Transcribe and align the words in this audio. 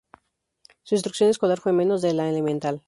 Su 0.81 0.95
instrucción 0.95 1.29
escolar 1.29 1.59
fue 1.61 1.73
menos 1.73 2.01
de 2.01 2.13
la 2.15 2.27
elemental. 2.27 2.79